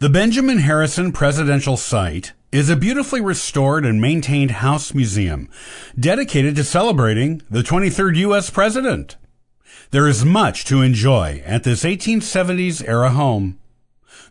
The 0.00 0.08
Benjamin 0.08 0.60
Harrison 0.60 1.12
Presidential 1.12 1.76
Site 1.76 2.32
is 2.50 2.70
a 2.70 2.74
beautifully 2.74 3.20
restored 3.20 3.84
and 3.84 4.00
maintained 4.00 4.50
house 4.50 4.94
museum 4.94 5.50
dedicated 5.94 6.56
to 6.56 6.64
celebrating 6.64 7.42
the 7.50 7.60
23rd 7.60 8.16
U.S. 8.16 8.48
President. 8.48 9.18
There 9.90 10.08
is 10.08 10.24
much 10.24 10.64
to 10.64 10.80
enjoy 10.80 11.42
at 11.44 11.64
this 11.64 11.84
1870s 11.84 12.82
era 12.88 13.10
home. 13.10 13.58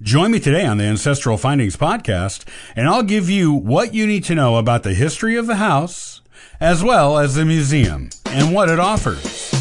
Join 0.00 0.30
me 0.30 0.38
today 0.38 0.64
on 0.64 0.78
the 0.78 0.84
Ancestral 0.84 1.36
Findings 1.36 1.76
podcast, 1.76 2.44
and 2.76 2.86
I'll 2.86 3.02
give 3.02 3.28
you 3.28 3.52
what 3.52 3.92
you 3.92 4.06
need 4.06 4.22
to 4.26 4.36
know 4.36 4.58
about 4.58 4.84
the 4.84 4.94
history 4.94 5.34
of 5.34 5.48
the 5.48 5.56
house, 5.56 6.22
as 6.60 6.84
well 6.84 7.18
as 7.18 7.34
the 7.34 7.44
museum 7.44 8.10
and 8.26 8.54
what 8.54 8.68
it 8.68 8.78
offers. 8.78 9.55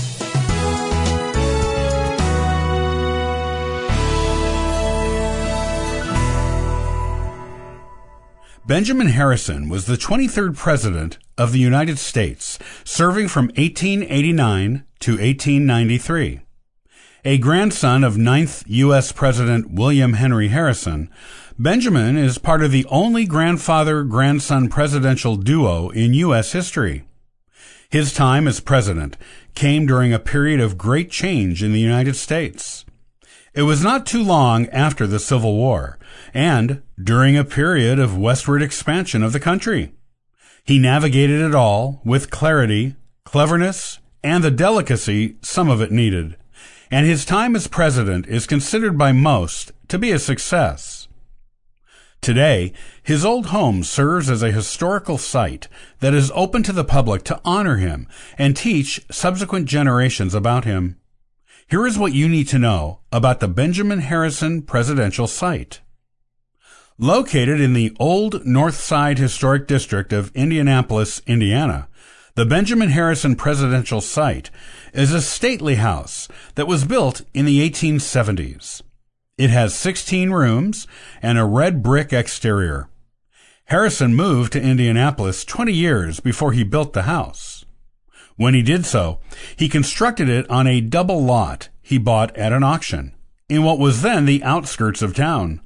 Benjamin 8.68 9.10
Harrison 9.10 9.70
was 9.70 9.86
the 9.86 9.96
23rd 9.96 10.58
President 10.58 11.20
of 11.38 11.52
the 11.52 11.60
United 11.60 12.00
States, 12.00 12.58
serving 12.84 13.28
from 13.28 13.46
1889 13.50 14.84
to 15.02 15.12
1893. 15.12 16.40
A 17.26 17.38
grandson 17.38 18.04
of 18.04 18.16
9th 18.16 18.64
U.S. 18.66 19.12
President 19.12 19.70
William 19.70 20.14
Henry 20.14 20.48
Harrison, 20.48 21.12
Benjamin 21.60 22.18
is 22.18 22.40
part 22.40 22.64
of 22.64 22.72
the 22.72 22.88
only 22.90 23.26
grandfather 23.26 24.04
grandson 24.04 24.68
presidential 24.68 25.36
duo 25.36 25.90
in 25.90 26.16
U.S. 26.16 26.54
history. 26.54 27.04
His 27.92 28.14
time 28.14 28.48
as 28.48 28.60
president 28.60 29.16
came 29.54 29.86
during 29.86 30.12
a 30.12 30.18
period 30.18 30.60
of 30.60 30.76
great 30.76 31.12
change 31.12 31.62
in 31.62 31.72
the 31.72 31.80
United 31.80 32.16
States. 32.16 32.85
It 33.56 33.62
was 33.62 33.82
not 33.82 34.06
too 34.06 34.22
long 34.22 34.68
after 34.68 35.08
the 35.08 35.18
Civil 35.18 35.56
War, 35.56 35.98
and 36.34 36.82
during 37.02 37.38
a 37.38 37.46
period 37.46 38.00
of 38.00 38.18
westward 38.18 38.62
expansion 38.62 39.24
of 39.24 39.32
the 39.32 39.40
country. 39.40 39.94
He 40.66 40.78
navigated 40.78 41.40
it 41.40 41.56
all 41.56 42.02
with 42.04 42.30
clarity, 42.30 42.96
cleverness, 43.24 44.00
and 44.22 44.44
the 44.44 44.52
delicacy 44.52 45.38
some 45.42 45.70
of 45.70 45.80
it 45.80 45.90
needed, 45.90 46.36
and 46.92 47.06
his 47.06 47.24
time 47.24 47.56
as 47.56 47.68
president 47.68 48.28
is 48.28 48.46
considered 48.46 48.98
by 48.98 49.14
most 49.14 49.72
to 49.88 49.98
be 49.98 50.12
a 50.12 50.20
success. 50.20 51.08
Today, 52.20 52.74
his 53.04 53.24
old 53.24 53.48
home 53.48 53.84
serves 53.84 54.30
as 54.30 54.44
a 54.44 54.52
historical 54.52 55.18
site 55.18 55.70
that 56.02 56.14
is 56.14 56.30
open 56.36 56.62
to 56.64 56.74
the 56.74 56.84
public 56.84 57.24
to 57.24 57.40
honor 57.46 57.78
him 57.78 58.10
and 58.38 58.58
teach 58.58 59.00
subsequent 59.10 59.68
generations 59.68 60.34
about 60.34 60.66
him. 60.66 60.98
Here 61.68 61.88
is 61.88 61.98
what 61.98 62.14
you 62.14 62.30
need 62.30 62.48
to 62.50 62.60
know 62.60 63.00
about 63.12 63.40
the 63.40 63.48
Benjamin 63.48 64.00
Harrison 64.00 64.62
Presidential 64.62 65.26
Site. 65.26 65.82
Located 67.00 67.60
in 67.60 67.74
the 67.74 67.96
old 68.00 68.46
North 68.46 68.76
Side 68.76 69.18
Historic 69.18 69.66
District 69.66 70.14
of 70.14 70.32
Indianapolis, 70.36 71.24
Indiana, 71.26 71.88
the 72.36 72.46
Benjamin 72.46 72.90
Harrison 72.90 73.36
Presidential 73.36 74.00
Site 74.00 74.52
is 74.94 75.12
a 75.12 75.24
stately 75.24 75.76
house 75.76 76.28
that 76.54 76.68
was 76.68 76.86
built 76.86 77.22
in 77.34 77.46
the 77.46 77.68
1870s. 77.68 78.84
It 79.40 79.50
has 79.50 79.74
16 79.74 80.30
rooms 80.30 80.86
and 81.20 81.40
a 81.40 81.46
red 81.46 81.82
brick 81.82 82.14
exterior. 82.14 82.90
Harrison 83.66 84.14
moved 84.14 84.54
to 84.54 84.62
Indianapolis 84.62 85.44
20 85.44 85.74
years 85.74 86.20
before 86.20 86.52
he 86.52 86.64
built 86.64 86.94
the 86.94 87.04
house. 87.04 87.55
When 88.38 88.54
he 88.54 88.62
did 88.62 88.86
so, 88.86 89.20
he 89.56 89.70
constructed 89.70 90.30
it 90.30 90.50
on 90.50 90.68
a 90.68 90.82
double 90.82 91.24
lot 91.24 91.70
he 91.82 91.98
bought 91.98 92.36
at 92.36 92.52
an 92.52 92.64
auction 92.64 93.14
in 93.48 93.64
what 93.64 93.80
was 93.80 94.02
then 94.02 94.26
the 94.26 94.44
outskirts 94.44 95.02
of 95.02 95.16
town. 95.16 95.62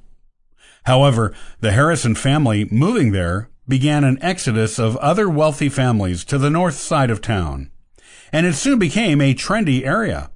However, 0.84 1.34
the 1.60 1.72
Harrison 1.72 2.14
family 2.14 2.66
moving 2.70 3.12
there 3.12 3.48
began 3.68 4.04
an 4.04 4.22
exodus 4.22 4.78
of 4.78 4.96
other 4.98 5.28
wealthy 5.28 5.68
families 5.68 6.24
to 6.24 6.38
the 6.38 6.50
north 6.50 6.74
side 6.74 7.10
of 7.10 7.20
town, 7.20 7.70
and 8.32 8.46
it 8.46 8.54
soon 8.54 8.78
became 8.78 9.20
a 9.20 9.34
trendy 9.34 9.84
area. 9.84 10.30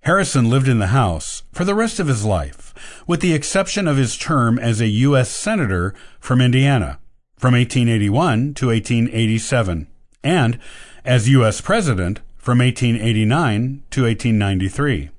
Harrison 0.00 0.50
lived 0.50 0.68
in 0.68 0.78
the 0.78 0.88
house 0.88 1.44
for 1.52 1.64
the 1.64 1.74
rest 1.74 1.98
of 1.98 2.08
his 2.08 2.24
life, 2.24 2.74
with 3.06 3.20
the 3.20 3.32
exception 3.32 3.88
of 3.88 3.96
his 3.96 4.18
term 4.18 4.58
as 4.58 4.80
a 4.80 4.88
U.S. 4.88 5.30
Senator 5.30 5.94
from 6.20 6.40
Indiana 6.40 6.98
from 7.38 7.54
1881 7.54 8.54
to 8.54 8.66
1887, 8.68 9.86
and 10.22 10.58
as 11.04 11.28
U.S. 11.28 11.60
President 11.60 12.20
from 12.36 12.58
1889 12.58 13.82
to 13.90 14.02
1893. 14.02 15.10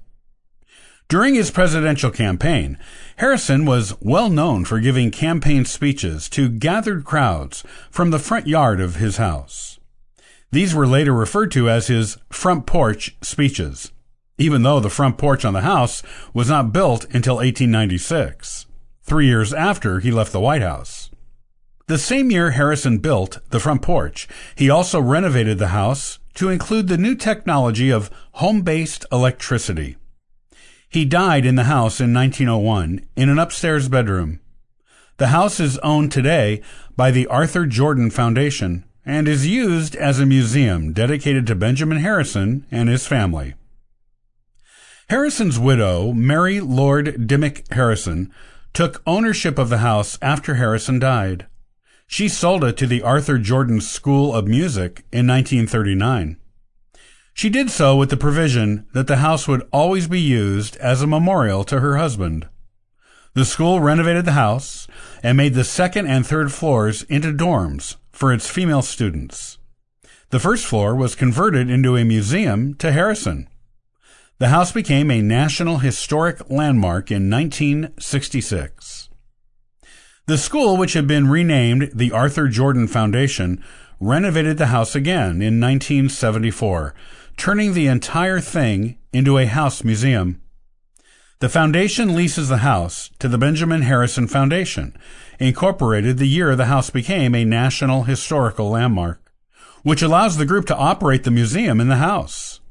During 1.08 1.36
his 1.36 1.52
presidential 1.52 2.10
campaign, 2.10 2.80
Harrison 3.18 3.66
was 3.66 3.96
well 4.02 4.30
known 4.30 4.66
for 4.66 4.80
giving 4.80 5.12
campaign 5.12 5.64
speeches 5.66 6.28
to 6.30 6.50
gathered 6.50 7.06
crowds 7.06 7.64
from 7.92 8.10
the 8.10 8.20
front 8.20 8.48
yard 8.48 8.82
of 8.82 8.96
his 8.96 9.18
house. 9.18 9.80
These 10.52 10.74
were 10.74 10.88
later 10.88 11.14
referred 11.14 11.52
to 11.52 11.70
as 11.70 11.88
his 11.88 12.18
front 12.32 12.66
porch 12.66 13.16
speeches, 13.22 13.92
even 14.40 14.64
though 14.64 14.80
the 14.80 14.90
front 14.90 15.18
porch 15.18 15.46
on 15.46 15.54
the 15.54 15.62
house 15.62 16.02
was 16.34 16.50
not 16.50 16.74
built 16.74 17.06
until 17.14 17.36
1896, 17.36 18.66
three 19.04 19.28
years 19.28 19.54
after 19.54 20.00
he 20.00 20.12
left 20.12 20.32
the 20.32 20.40
White 20.40 20.62
House. 20.64 21.05
The 21.88 21.98
same 22.00 22.32
year 22.32 22.52
Harrison 22.52 22.98
built 22.98 23.40
the 23.52 23.60
front 23.60 23.84
porch, 23.84 24.28
he 24.56 24.72
also 24.72 25.00
renovated 25.00 25.60
the 25.60 25.68
house 25.68 26.18
to 26.34 26.50
include 26.50 26.88
the 26.88 26.98
new 26.98 27.14
technology 27.14 27.92
of 27.92 28.10
home 28.34 28.62
based 28.62 29.06
electricity. 29.12 29.96
He 30.90 31.06
died 31.06 31.46
in 31.46 31.56
the 31.56 31.66
house 31.66 32.00
in 32.00 32.12
1901 32.12 33.06
in 33.16 33.30
an 33.30 33.38
upstairs 33.38 33.88
bedroom. 33.88 34.40
The 35.18 35.28
house 35.28 35.60
is 35.60 35.78
owned 35.80 36.12
today 36.12 36.62
by 36.96 37.12
the 37.12 37.28
Arthur 37.28 37.68
Jordan 37.68 38.10
Foundation 38.10 38.84
and 39.06 39.28
is 39.28 39.46
used 39.46 39.96
as 39.96 40.20
a 40.20 40.26
museum 40.26 40.92
dedicated 40.92 41.46
to 41.48 41.56
Benjamin 41.56 42.00
Harrison 42.00 42.66
and 42.72 42.90
his 42.90 43.06
family. 43.06 43.54
Harrison's 45.10 45.60
widow, 45.60 46.12
Mary 46.14 46.60
Lord 46.60 47.28
Dimmick 47.28 47.72
Harrison, 47.72 48.34
took 48.74 49.04
ownership 49.06 49.60
of 49.60 49.70
the 49.70 49.78
house 49.78 50.18
after 50.20 50.56
Harrison 50.56 50.98
died. 50.98 51.46
She 52.08 52.30
sold 52.30 52.64
it 52.64 52.78
to 52.78 52.88
the 52.88 53.02
Arthur 53.02 53.38
Jordan 53.38 53.82
School 53.82 54.34
of 54.34 54.48
Music 54.48 55.06
in 55.12 55.28
1939. 55.28 56.38
She 57.34 57.50
did 57.50 57.70
so 57.70 57.98
with 57.98 58.10
the 58.10 58.18
provision 58.18 58.86
that 58.94 59.08
the 59.08 59.18
house 59.18 59.48
would 59.48 59.68
always 59.74 60.08
be 60.08 60.22
used 60.22 60.78
as 60.78 61.02
a 61.02 61.08
memorial 61.08 61.66
to 61.66 61.82
her 61.82 61.98
husband. 61.98 62.48
The 63.34 63.44
school 63.44 63.82
renovated 63.82 64.24
the 64.24 64.32
house 64.32 64.88
and 65.22 65.36
made 65.36 65.56
the 65.56 65.66
second 65.66 66.08
and 66.08 66.26
third 66.26 66.54
floors 66.54 67.04
into 67.04 67.34
dorms 67.34 67.98
for 68.14 68.32
its 68.32 68.50
female 68.50 68.82
students. 68.82 69.58
The 70.30 70.40
first 70.40 70.66
floor 70.66 70.96
was 70.96 71.16
converted 71.16 71.70
into 71.70 71.98
a 71.98 72.06
museum 72.06 72.76
to 72.76 72.94
Harrison. 72.94 73.50
The 74.38 74.50
house 74.50 74.72
became 74.72 75.12
a 75.12 75.22
National 75.22 75.80
Historic 75.80 76.50
Landmark 76.50 77.12
in 77.12 77.30
1966. 77.30 79.10
The 80.28 80.40
school, 80.40 80.76
which 80.76 80.94
had 80.94 81.06
been 81.06 81.30
renamed 81.30 81.92
the 81.94 82.12
Arthur 82.12 82.48
Jordan 82.48 82.88
Foundation, 82.88 83.64
renovated 84.00 84.58
the 84.58 84.68
house 84.68 84.96
again 84.96 85.40
in 85.40 85.62
1974, 85.62 86.96
turning 87.38 87.74
the 87.74 87.86
entire 87.86 88.40
thing 88.40 88.98
into 89.14 89.38
a 89.38 89.46
house 89.46 89.84
museum. 89.84 90.42
The 91.42 91.50
foundation 91.50 92.16
leases 92.16 92.50
the 92.50 92.58
house 92.58 93.12
to 93.20 93.28
the 93.28 93.38
Benjamin 93.38 93.84
Harrison 93.84 94.28
Foundation, 94.28 94.98
incorporated 95.40 96.18
the 96.18 96.28
year 96.28 96.56
the 96.56 96.66
house 96.66 96.90
became 96.90 97.36
a 97.36 97.46
National 97.46 98.04
Historical 98.04 98.72
Landmark, 98.72 99.32
which 99.84 100.02
allows 100.02 100.38
the 100.38 100.46
group 100.46 100.66
to 100.66 100.76
operate 100.76 101.24
the 101.24 101.30
museum 101.30 101.80
in 101.80 101.88
the 101.88 101.98
house. 101.98 102.62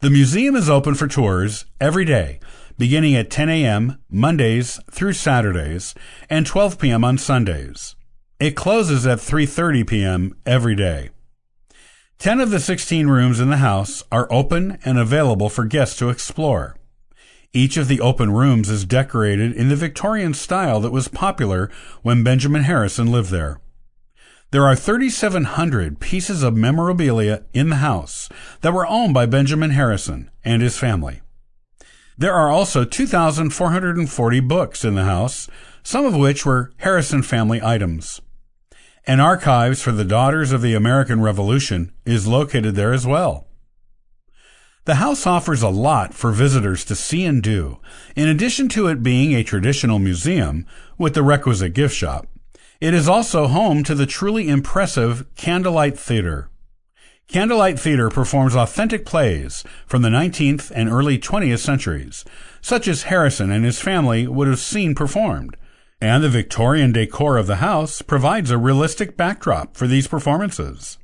The 0.00 0.08
museum 0.08 0.56
is 0.56 0.70
open 0.70 0.94
for 0.94 1.08
tours 1.08 1.66
every 1.78 2.06
day 2.06 2.40
beginning 2.78 3.14
at 3.14 3.30
10 3.30 3.48
a.m. 3.48 3.98
Mondays 4.10 4.80
through 4.90 5.12
Saturdays 5.12 5.94
and 6.28 6.46
12 6.46 6.78
p.m. 6.78 7.04
on 7.04 7.18
Sundays. 7.18 7.96
It 8.40 8.56
closes 8.56 9.06
at 9.06 9.18
3:30 9.18 9.86
p.m. 9.86 10.36
every 10.44 10.74
day. 10.74 11.10
10 12.18 12.40
of 12.40 12.50
the 12.50 12.60
16 12.60 13.06
rooms 13.06 13.40
in 13.40 13.50
the 13.50 13.58
house 13.58 14.02
are 14.10 14.32
open 14.32 14.78
and 14.84 14.98
available 14.98 15.48
for 15.48 15.64
guests 15.64 15.98
to 15.98 16.10
explore. 16.10 16.76
Each 17.52 17.76
of 17.76 17.86
the 17.86 18.00
open 18.00 18.32
rooms 18.32 18.68
is 18.68 18.84
decorated 18.84 19.52
in 19.52 19.68
the 19.68 19.76
Victorian 19.76 20.34
style 20.34 20.80
that 20.80 20.90
was 20.90 21.06
popular 21.06 21.70
when 22.02 22.24
Benjamin 22.24 22.64
Harrison 22.64 23.12
lived 23.12 23.30
there. 23.30 23.60
There 24.50 24.64
are 24.64 24.76
3,700 24.76 26.00
pieces 26.00 26.42
of 26.42 26.56
memorabilia 26.56 27.44
in 27.52 27.70
the 27.70 27.76
house 27.76 28.28
that 28.60 28.72
were 28.72 28.86
owned 28.86 29.12
by 29.14 29.26
Benjamin 29.26 29.70
Harrison 29.70 30.30
and 30.44 30.62
his 30.62 30.78
family. 30.78 31.20
There 32.16 32.34
are 32.34 32.50
also 32.50 32.84
2,440 32.84 34.40
books 34.40 34.84
in 34.84 34.94
the 34.94 35.04
house, 35.04 35.48
some 35.82 36.06
of 36.06 36.14
which 36.14 36.46
were 36.46 36.72
Harrison 36.78 37.22
family 37.22 37.60
items. 37.62 38.20
An 39.06 39.20
archives 39.20 39.82
for 39.82 39.92
the 39.92 40.04
Daughters 40.04 40.52
of 40.52 40.62
the 40.62 40.74
American 40.74 41.20
Revolution 41.20 41.92
is 42.06 42.26
located 42.26 42.74
there 42.74 42.92
as 42.92 43.06
well. 43.06 43.48
The 44.86 44.96
house 44.96 45.26
offers 45.26 45.62
a 45.62 45.68
lot 45.68 46.14
for 46.14 46.30
visitors 46.30 46.84
to 46.86 46.94
see 46.94 47.24
and 47.24 47.42
do, 47.42 47.80
in 48.14 48.28
addition 48.28 48.68
to 48.70 48.86
it 48.86 49.02
being 49.02 49.34
a 49.34 49.42
traditional 49.42 49.98
museum 49.98 50.66
with 50.98 51.14
the 51.14 51.22
requisite 51.22 51.74
gift 51.74 51.94
shop. 51.94 52.28
It 52.80 52.94
is 52.94 53.08
also 53.08 53.46
home 53.46 53.82
to 53.84 53.94
the 53.94 54.06
truly 54.06 54.48
impressive 54.48 55.26
Candlelight 55.36 55.98
Theater. 55.98 56.48
Candlelight 57.28 57.80
Theater 57.80 58.10
performs 58.10 58.54
authentic 58.54 59.04
plays 59.04 59.64
from 59.86 60.02
the 60.02 60.08
19th 60.08 60.70
and 60.74 60.88
early 60.88 61.18
20th 61.18 61.58
centuries, 61.58 62.24
such 62.60 62.86
as 62.86 63.04
Harrison 63.04 63.50
and 63.50 63.64
his 63.64 63.80
family 63.80 64.26
would 64.26 64.46
have 64.46 64.58
seen 64.58 64.94
performed, 64.94 65.56
and 66.00 66.22
the 66.22 66.28
Victorian 66.28 66.92
decor 66.92 67.36
of 67.36 67.46
the 67.46 67.56
house 67.56 68.02
provides 68.02 68.50
a 68.50 68.58
realistic 68.58 69.16
backdrop 69.16 69.76
for 69.76 69.86
these 69.86 70.06
performances. 70.06 70.98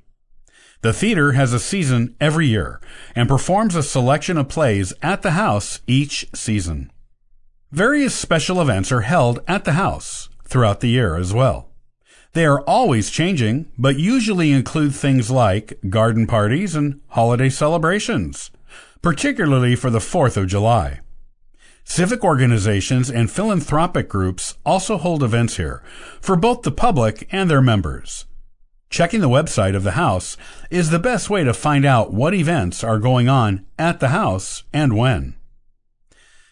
The 0.83 0.93
theater 0.93 1.33
has 1.33 1.53
a 1.53 1.59
season 1.59 2.17
every 2.21 2.47
year 2.47 2.81
and 3.15 3.29
performs 3.29 3.75
a 3.75 3.83
selection 3.83 4.39
of 4.39 4.49
plays 4.49 4.93
at 5.03 5.23
the 5.23 5.33
house 5.33 5.81
each 5.87 6.27
season. 6.35 6.91
Various 7.73 8.15
special 8.15 8.61
events 8.61 8.91
are 8.93 9.03
held 9.03 9.41
at 9.47 9.65
the 9.65 9.73
house 9.73 10.29
throughout 10.45 10.81
the 10.81 10.89
year 10.89 11.17
as 11.17 11.33
well. 11.33 11.70
They 12.33 12.47
are 12.47 12.61
always 12.61 13.11
changing, 13.11 13.67
but 13.77 13.99
usually 13.99 14.53
include 14.53 14.95
things 14.95 15.31
like 15.31 15.79
garden 15.89 16.29
parties 16.29 16.77
and 16.77 17.01
holiday 17.09 17.49
celebrations, 17.49 18.53
particularly 19.03 19.75
for 19.75 19.91
the 19.91 19.99
4th 19.99 20.37
of 20.37 20.47
July. 20.47 21.01
Civic 21.83 22.23
organizations 22.23 23.11
and 23.11 23.29
philanthropic 23.29 24.09
groups 24.09 24.57
also 24.65 24.97
hold 24.97 25.25
events 25.25 25.57
here 25.57 25.83
for 26.21 26.37
both 26.37 26.63
the 26.63 26.71
public 26.71 27.27
and 27.33 27.51
their 27.51 27.61
members. 27.61 28.27
Checking 28.91 29.21
the 29.21 29.29
website 29.29 29.75
of 29.75 29.83
the 29.83 29.93
house 29.93 30.37
is 30.71 30.91
the 30.91 31.01
best 31.01 31.31
way 31.31 31.43
to 31.43 31.53
find 31.53 31.85
out 31.85 32.13
what 32.13 32.35
events 32.35 32.85
are 32.85 32.99
going 32.99 33.29
on 33.29 33.67
at 33.77 33.99
the 33.99 34.09
house 34.09 34.63
and 34.73 34.97
when. 34.97 35.35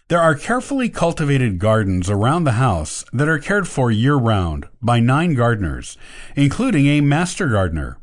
There 0.08 0.22
are 0.22 0.34
carefully 0.34 0.88
cultivated 0.88 1.58
gardens 1.58 2.08
around 2.08 2.44
the 2.44 2.52
house 2.52 3.04
that 3.12 3.28
are 3.28 3.38
cared 3.38 3.68
for 3.68 3.90
year 3.90 4.14
round 4.14 4.66
by 4.80 5.00
nine 5.00 5.34
gardeners, 5.34 5.98
including 6.34 6.86
a 6.86 7.02
master 7.02 7.46
gardener. 7.46 7.98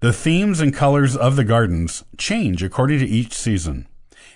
The 0.00 0.12
themes 0.12 0.58
and 0.58 0.74
colors 0.74 1.14
of 1.14 1.36
the 1.36 1.44
gardens 1.44 2.02
change 2.18 2.64
according 2.64 2.98
to 2.98 3.06
each 3.06 3.32
season, 3.32 3.86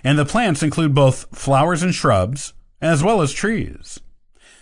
and 0.04 0.16
the 0.16 0.24
plants 0.24 0.62
include 0.62 0.94
both 0.94 1.36
flowers 1.36 1.82
and 1.82 1.92
shrubs, 1.92 2.52
as 2.80 3.02
well 3.02 3.22
as 3.22 3.32
trees. 3.32 3.98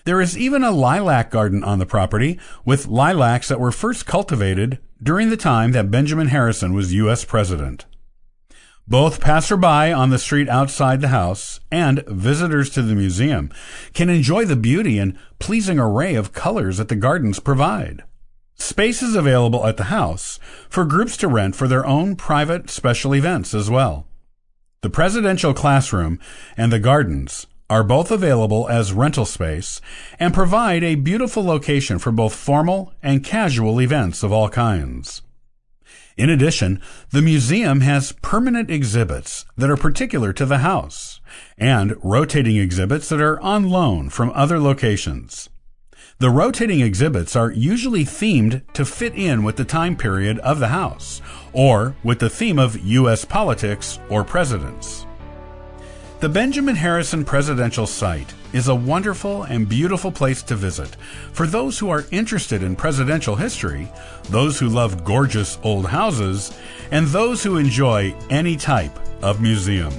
There 0.05 0.23
is 0.23 0.38
even 0.38 0.64
a 0.64 0.70
lilac 0.70 1.31
garden 1.31 1.62
on 1.62 1.81
the 1.81 1.87
property 1.87 2.40
with 2.64 2.88
lilacs 2.88 3.49
that 3.49 3.61
were 3.61 3.73
first 3.73 4.06
cultivated 4.06 4.79
during 5.02 5.29
the 5.29 5.37
time 5.37 5.73
that 5.73 5.90
Benjamin 5.90 6.29
Harrison 6.29 6.73
was 6.73 6.94
U.S. 6.94 7.26
President. 7.26 7.84
Both 8.88 9.20
passerby 9.20 9.93
on 9.93 10.11
the 10.11 10.19
street 10.19 10.49
outside 10.49 11.00
the 11.00 11.08
house 11.08 11.61
and 11.70 12.05
visitors 12.06 12.69
to 12.70 12.82
the 12.82 12.94
museum 12.94 13.50
can 13.94 14.11
enjoy 14.11 14.44
the 14.44 14.56
beauty 14.56 14.99
and 14.99 15.17
pleasing 15.38 15.79
array 15.79 16.14
of 16.14 16.32
colors 16.32 16.79
that 16.79 16.88
the 16.88 16.96
gardens 16.96 17.38
provide. 17.38 18.02
Space 18.56 19.02
is 19.02 19.14
available 19.14 19.67
at 19.67 19.76
the 19.76 19.84
house 19.84 20.38
for 20.69 20.84
groups 20.84 21.17
to 21.19 21.29
rent 21.29 21.56
for 21.56 21.69
their 21.69 21.87
own 21.87 22.17
private 22.17 22.70
special 22.70 23.14
events 23.14 23.55
as 23.55 23.70
well. 23.70 24.06
The 24.82 24.90
presidential 24.90 25.55
classroom 25.55 26.19
and 26.56 26.73
the 26.73 26.79
gardens 26.79 27.46
are 27.70 27.84
both 27.84 28.11
available 28.11 28.69
as 28.69 28.93
rental 28.93 29.25
space 29.25 29.81
and 30.19 30.34
provide 30.34 30.84
a 30.84 30.96
beautiful 30.96 31.44
location 31.44 31.99
for 31.99 32.12
both 32.12 32.34
formal 32.34 32.93
and 33.02 33.25
casual 33.25 33.81
events 33.81 34.23
of 34.23 34.32
all 34.32 34.49
kinds. 34.49 35.23
In 36.17 36.29
addition, 36.29 36.81
the 37.11 37.23
museum 37.23 37.81
has 37.81 38.12
permanent 38.23 38.71
exhibits 38.71 39.44
that 39.56 39.71
are 39.71 39.77
particular 39.77 40.33
to 40.35 40.44
the 40.44 40.59
house 40.59 41.21
and 41.56 41.94
rotating 42.03 42.56
exhibits 42.56 43.09
that 43.09 43.21
are 43.21 43.41
on 43.41 43.69
loan 43.69 44.11
from 44.11 44.31
other 44.35 44.59
locations. 44.59 45.49
The 46.19 46.31
rotating 46.31 46.81
exhibits 46.81 47.35
are 47.35 47.50
usually 47.50 48.05
themed 48.05 48.62
to 48.75 48.85
fit 48.85 49.15
in 49.15 49.43
with 49.43 49.56
the 49.56 49.65
time 49.65 49.97
period 49.97 50.39
of 50.41 50.61
the 50.61 50.69
house 50.69 51.21
or 51.53 51.97
with 52.05 52.21
the 52.21 52.31
theme 52.31 52.59
of 52.59 52.79
U.S. 52.79 53.25
politics 53.25 53.99
or 54.09 54.23
presidents. 54.23 55.06
The 56.23 56.29
Benjamin 56.29 56.77
Harrison 56.77 57.25
Presidential 57.25 57.85
Site 57.85 58.33
is 58.53 58.69
a 58.69 58.75
wonderful 58.77 59.43
and 59.43 59.69
beautiful 59.69 60.13
place 60.13 60.41
to 60.45 60.55
visit 60.55 60.95
for 61.33 61.49
those 61.49 61.81
who 61.81 61.91
are 61.91 62.05
interested 62.13 62.63
in 62.63 62.77
presidential 62.77 63.35
history, 63.35 63.91
those 64.29 64.57
who 64.57 64.69
love 64.69 65.03
gorgeous 65.03 65.59
old 65.65 65.87
houses, 65.87 66.57
and 66.93 67.09
those 67.09 67.43
who 67.43 67.57
enjoy 67.57 68.15
any 68.31 68.57
type 68.57 68.97
of 69.21 69.43
museum. 69.43 69.93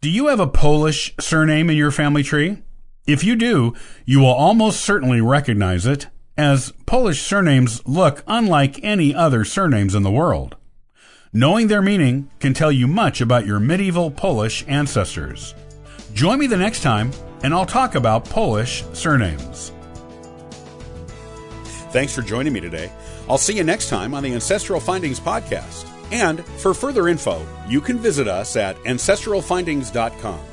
Do 0.00 0.08
you 0.08 0.28
have 0.28 0.40
a 0.40 0.46
Polish 0.46 1.14
surname 1.20 1.68
in 1.68 1.76
your 1.76 1.90
family 1.90 2.22
tree? 2.22 2.62
If 3.06 3.24
you 3.24 3.34
do, 3.34 3.74
you 4.04 4.20
will 4.20 4.26
almost 4.26 4.80
certainly 4.80 5.20
recognize 5.20 5.86
it, 5.86 6.06
as 6.36 6.72
Polish 6.86 7.22
surnames 7.22 7.86
look 7.86 8.22
unlike 8.26 8.82
any 8.84 9.14
other 9.14 9.44
surnames 9.44 9.94
in 9.94 10.02
the 10.02 10.10
world. 10.10 10.56
Knowing 11.32 11.66
their 11.66 11.82
meaning 11.82 12.30
can 12.38 12.54
tell 12.54 12.70
you 12.70 12.86
much 12.86 13.20
about 13.20 13.46
your 13.46 13.58
medieval 13.58 14.10
Polish 14.10 14.64
ancestors. 14.68 15.54
Join 16.14 16.38
me 16.38 16.46
the 16.46 16.56
next 16.56 16.82
time, 16.82 17.10
and 17.42 17.52
I'll 17.52 17.66
talk 17.66 17.94
about 17.96 18.24
Polish 18.26 18.84
surnames. 18.92 19.72
Thanks 21.90 22.14
for 22.14 22.22
joining 22.22 22.52
me 22.52 22.60
today. 22.60 22.92
I'll 23.28 23.38
see 23.38 23.56
you 23.56 23.64
next 23.64 23.88
time 23.88 24.14
on 24.14 24.22
the 24.22 24.32
Ancestral 24.32 24.80
Findings 24.80 25.18
Podcast. 25.18 25.88
And 26.12 26.44
for 26.44 26.72
further 26.72 27.08
info, 27.08 27.44
you 27.66 27.80
can 27.80 27.98
visit 27.98 28.28
us 28.28 28.56
at 28.56 28.76
ancestralfindings.com. 28.84 30.51